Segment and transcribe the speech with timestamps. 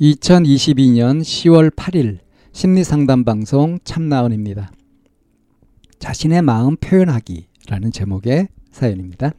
[0.00, 2.18] 2022년 10월 8일
[2.52, 4.70] 심리상담 방송 참나은입니다.
[5.98, 9.32] 자신의 마음 표현하기라는 제목의 사연입니다.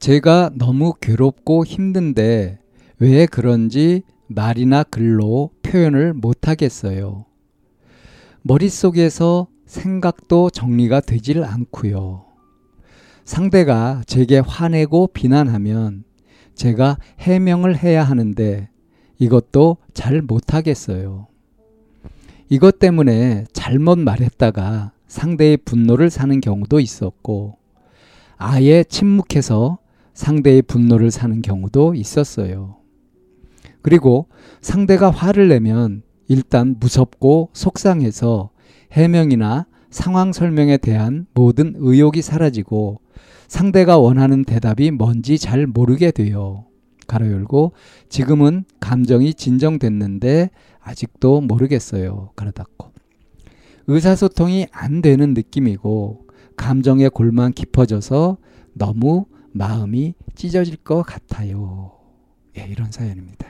[0.00, 2.58] 제가 너무 괴롭고 힘든데
[2.98, 7.24] 왜 그런지 말이나 글로 표현을 못하겠어요.
[8.42, 12.24] 머릿속에서 생각도 정리가 되질 않고요.
[13.24, 16.02] 상대가 제게 화내고 비난하면
[16.56, 18.68] 제가 해명을 해야 하는데
[19.18, 21.26] 이것도 잘 못하겠어요.
[22.48, 27.56] 이것 때문에 잘못 말했다가 상대의 분노를 사는 경우도 있었고,
[28.36, 29.78] 아예 침묵해서
[30.14, 32.76] 상대의 분노를 사는 경우도 있었어요.
[33.82, 34.26] 그리고
[34.60, 38.50] 상대가 화를 내면 일단 무섭고 속상해서
[38.92, 43.00] 해명이나 상황 설명에 대한 모든 의욕이 사라지고
[43.46, 46.67] 상대가 원하는 대답이 뭔지 잘 모르게 돼요.
[47.08, 47.72] 가로 열고
[48.08, 52.30] 지금은 감정이 진정됐는데 아직도 모르겠어요.
[52.36, 52.92] 가로 닫고
[53.88, 58.36] 의사소통이 안 되는 느낌이고 감정의 골만 깊어져서
[58.74, 61.92] 너무 마음이 찢어질 것 같아요.
[62.56, 63.48] 예, 이런 사연입니다.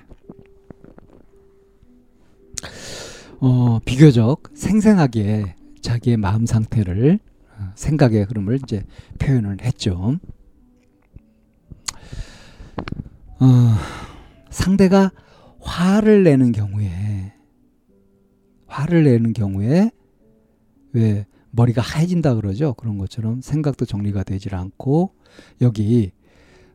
[3.40, 7.18] 어, 비교적 생생하게 자기의 마음 상태를
[7.58, 8.84] 어, 생각의 흐름을 이제
[9.18, 10.18] 표현을 했죠.
[13.40, 13.46] 어,
[14.50, 15.12] 상대가
[15.60, 17.32] 화를 내는 경우에
[18.66, 19.90] 화를 내는 경우에
[20.92, 22.74] 왜 머리가 하얘진다 그러죠?
[22.74, 25.14] 그런 것처럼 생각도 정리가 되질 않고
[25.60, 26.12] 여기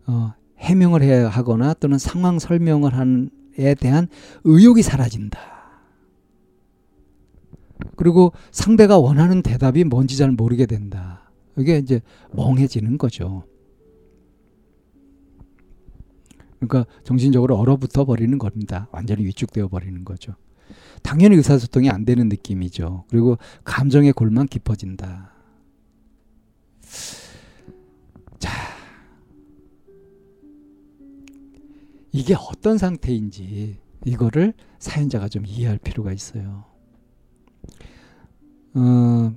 [0.08, 4.08] 어, 해명을 해야 하거나 또는 상황 설명을 한에 대한
[4.44, 5.40] 의욕이 사라진다.
[7.98, 11.32] 그리고 상대가 원하는 대답이 뭔지 잘 모르게 된다.
[11.58, 12.02] 이게 이제
[12.32, 13.44] 멍해지는 거죠.
[16.68, 18.88] 그러니까 정신적으로 얼어붙어 버리는 겁니다.
[18.92, 20.36] 완전히 위축되어 버리는 거죠.
[21.02, 23.06] 당연히 의사소통이 안 되는 느낌이죠.
[23.10, 25.32] 그리고 감정의 골만 깊어진다.
[28.40, 28.52] 자,
[32.12, 36.66] 이게 어떤 상태인지 이거를 사연자가 좀 이해할 필요가 있어요.
[38.76, 39.34] 어,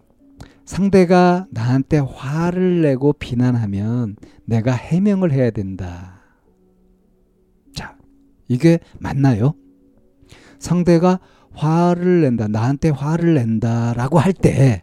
[0.65, 6.16] 상대가 나한테 화를 내고 비난하면 내가 해명을 해야 된다.
[8.49, 9.55] 이게 맞나요?
[10.59, 11.21] 상대가
[11.53, 14.83] 화를 낸다, 나한테 화를 낸다라고 할 때,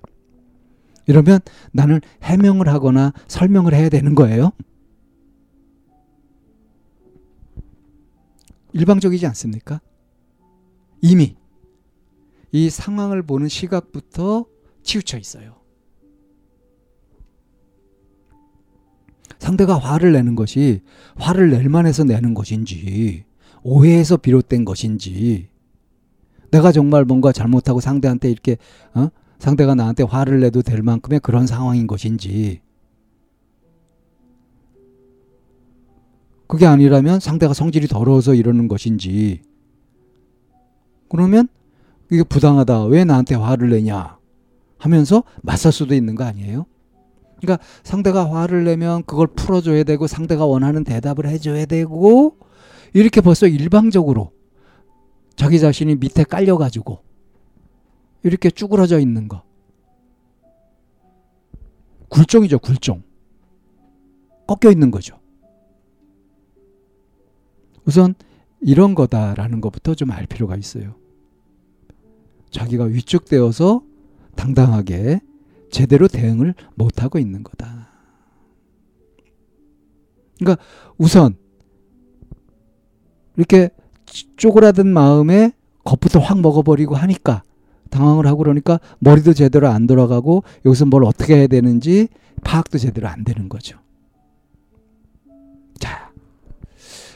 [1.08, 1.40] 이러면
[1.72, 4.52] 나는 해명을 하거나 설명을 해야 되는 거예요?
[8.74, 9.82] 일방적이지 않습니까?
[11.02, 11.36] 이미
[12.52, 14.46] 이 상황을 보는 시각부터
[14.82, 15.62] 치우쳐 있어요.
[19.40, 20.82] 상대가 화를 내는 것이
[21.18, 23.26] 화를 낼 만해서 내는 것인지
[23.64, 25.50] 오해에서 비롯된 것인지
[26.52, 28.58] 내가 정말 뭔가 잘못하고 상대한테 이렇게
[28.94, 29.10] 어?
[29.40, 32.62] 상대가 나한테 화를 내도 될 만큼의 그런 상황인 것인지
[36.48, 39.42] 그게 아니라면 상대가 성질이 더러워서 이러는 것인지
[41.10, 41.48] 그러면
[42.12, 44.18] 이게 부당하다 왜 나한테 화를 내냐
[44.78, 46.66] 하면서 맞설 수도 있는 거 아니에요?
[47.42, 52.38] 그러니까 상대가 화를 내면 그걸 풀어줘야 되고 상대가 원하는 대답을 해줘야 되고
[52.94, 54.32] 이렇게 벌써 일방적으로
[55.36, 57.04] 자기 자신이 밑에 깔려가지고
[58.24, 59.44] 이렇게 쭈그러져 있는 거.
[62.10, 63.04] 굴종이죠, 굴종.
[64.48, 65.20] 꺾여 있는 거죠.
[67.86, 68.14] 우선
[68.62, 70.96] 이런 거다라는 것부터 좀 알 필요가 있어요.
[72.52, 73.84] 자기가 위축되어서
[74.36, 75.20] 당당하게
[75.72, 77.90] 제대로 대응을 못하고 있는 거다.
[80.38, 80.64] 그러니까
[80.98, 81.36] 우선
[83.38, 83.70] 이렇게
[84.38, 85.52] 쪼그라든 마음에
[85.84, 87.44] 겁부터 확 먹어버리고 하니까
[87.90, 92.08] 당황을 하고 그러니까 머리도 제대로 안 돌아가고 여기서 뭘 어떻게 해야 되는지
[92.44, 93.78] 파악도 제대로 안 되는 거죠.
[95.80, 96.12] 자.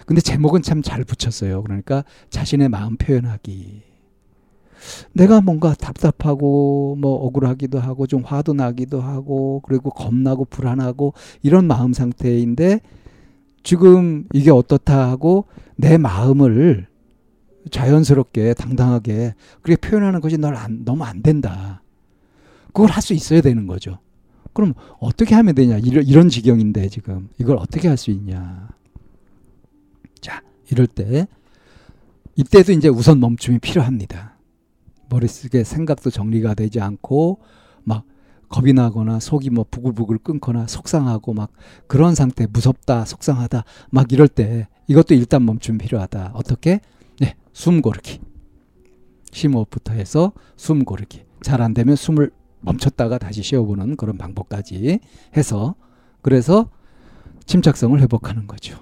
[0.06, 1.64] 근데 제목은 참 잘 붙였어요.
[1.64, 3.82] 그러니까 자신의 마음 표현하기.
[5.14, 11.94] 내가 뭔가 답답하고 뭐 억울하기도 하고 좀 화도 나기도 하고 그리고 겁나고 불안하고 이런 마음
[11.94, 12.82] 상태인데
[13.68, 15.44] 지금 이게 어떻다 하고
[15.76, 16.88] 내 마음을
[17.70, 21.82] 자연스럽게 당당하게 그렇게 표현하는 것이 널 안, 너무 안 된다.
[22.68, 24.00] 그걸 할 수 있어야 되는 거죠.
[24.54, 25.80] 그럼 어떻게 하면 되냐?
[25.80, 28.70] 이런, 이런 지경인데 지금 이걸 어떻게 할 수 있냐?
[30.22, 30.42] 자,
[30.72, 31.28] 이럴 때
[32.38, 34.38] 이때도 이제 우선 멈춤이 필요합니다.
[35.10, 37.40] 머릿속에 생각도 정리가 되지 않고
[37.84, 38.06] 막
[38.50, 41.52] 겁이 나거나 속이 뭐 부글부글 끓거나 속상하고 막
[41.88, 46.80] 그런 상태 무섭다 속상하다 막 이럴 때 이것도 일단 멈춤 필요하다 어떻게
[47.20, 48.22] 네, 숨 고르기
[49.32, 55.00] 심호흡부터 해서 숨 고르기 잘 안 되면 숨을 멈췄다가 다시 쉬어보는 그런 방법까지
[55.36, 55.76] 해서
[56.22, 56.70] 그래서
[57.46, 58.78] 침착성을 회복하는 거죠.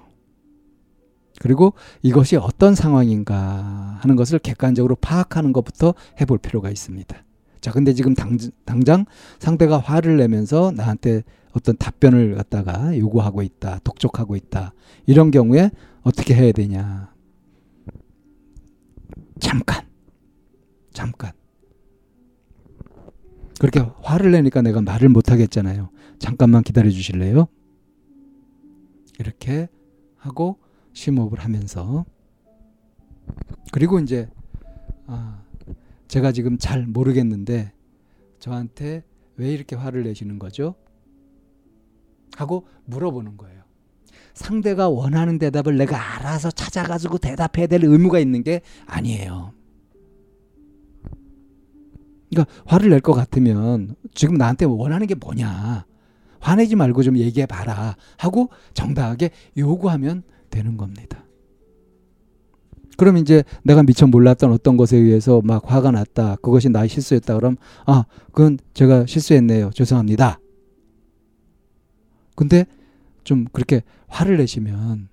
[1.38, 7.16] 그리고 이것이 어떤 상황인가 하는 것을 객관적으로 파악하는 것부터 해볼 필요가 있습니다.
[7.66, 9.06] 자, 근데 지금 당, 당장
[9.40, 14.72] 상대가 화를 내면서 나한테 어떤 답변을 갖다가 요구하고 있다, 독촉하고 있다.
[15.04, 15.72] 이런 경우에
[16.02, 17.12] 어떻게 해야 되냐.
[19.40, 19.84] 잠깐.
[20.92, 21.32] 잠깐.
[23.58, 25.90] 그렇게 화를 내니까 내가 말을 못 하겠잖아요.
[26.20, 27.48] 잠깐만 기다려 주실래요?
[29.18, 29.68] 이렇게
[30.14, 30.60] 하고
[30.92, 32.04] 심호흡을 하면서
[33.72, 34.28] 그리고 이제
[35.08, 35.42] 아,
[36.08, 37.72] 제가 지금 잘 모르겠는데
[38.38, 39.04] 저한테
[39.36, 40.74] 왜 이렇게 화를 내시는 거죠?
[42.36, 43.62] 하고 물어보는 거예요.
[44.34, 49.52] 상대가 원하는 대답을 내가 알아서 찾아가지고 대답해야 될 의무가 있는 게 아니에요.
[52.30, 55.86] 그러니까 화를 낼 것 같으면 지금 나한테 원하는 게 뭐냐.
[56.40, 57.96] 화내지 말고 좀 얘기해 봐라.
[58.18, 61.24] 하고 정당하게 요구하면 되는 겁니다.
[62.96, 66.36] 그럼 이제 내가 미처 몰랐던 어떤 것에 의해서 막 화가 났다.
[66.36, 67.36] 그것이 나의 실수였다.
[67.36, 69.70] 그럼 아, 그건 제가 실수했네요.
[69.74, 70.40] 죄송합니다.
[72.34, 72.66] 근데
[73.24, 75.08] 좀 그렇게 화를 내시면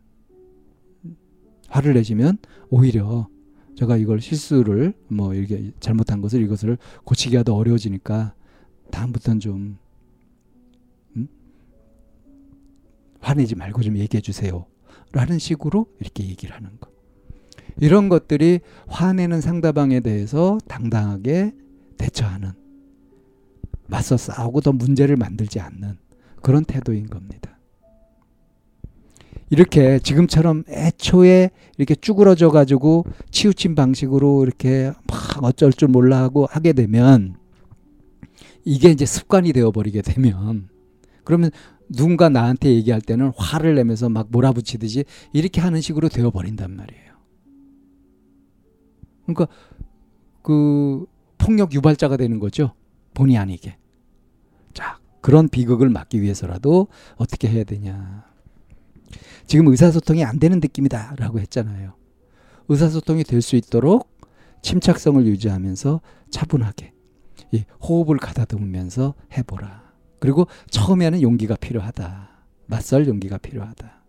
[1.68, 2.38] 화를 내시면
[2.69, 3.27] 오히려
[3.75, 8.36] 제가 이걸 실수를 뭐 이렇게 잘못한 것을 이것을 고치기가 더 어려워지니까
[8.91, 9.77] 다음부터는 좀
[11.15, 11.27] 음?
[13.19, 14.68] 화내지 말고 좀 얘기해 주세요.
[15.12, 16.93] 라는 식으로 이렇게 얘기를 하는 거.
[17.78, 21.54] 이런 것들이 화내는 상대방에 대해서 당당하게
[21.98, 22.52] 대처하는
[23.88, 25.98] 맞서 싸우고 더 문제를 만들지 않는
[26.42, 27.58] 그런 태도인 겁니다.
[29.50, 36.74] 이렇게 지금처럼 애초에 이렇게 쭈그러져 가지고 치우친 방식으로 이렇게 막 어쩔 줄 몰라 하고 하게
[36.74, 37.36] 되면
[38.66, 40.70] 이게 이제 습관이 되어 버리게 되면
[41.24, 41.52] 그러면
[41.88, 47.12] 누군가 나한테 얘기할 때는 화를 내면서 막 몰아붙이듯이 이렇게 하는 식으로 되어 버린단 말이에요.
[49.25, 49.48] 그러니까
[50.42, 51.06] 그
[51.38, 52.74] 폭력 유발자가 되는 거죠.
[53.14, 53.78] 본의 아니게.
[54.74, 58.25] 자, 그런 비극을 막기 위해서라도 어떻게 해야 되냐.
[59.46, 61.94] 지금 의사소통이 안 되는 느낌이다 라고 했잖아요.
[62.70, 64.10] 의사소통이 될 수 있도록
[64.62, 66.94] 침착성을 유지하면서 차분하게
[67.52, 69.84] 이 호흡을 가다듬으면서 해보라.
[70.20, 72.30] 그리고 처음에는 용기가 필요하다.
[72.68, 74.02] 맞설 용기가 필요하다.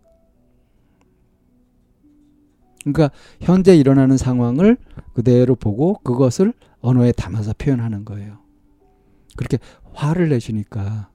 [2.85, 3.09] 그러니까
[3.41, 4.77] 현재 일어나는 상황을
[5.13, 8.37] 그대로 보고 그것을 언어에 담아서 표현하는 거예요.
[9.35, 9.57] 그렇게
[9.93, 11.09] 화를 내시니까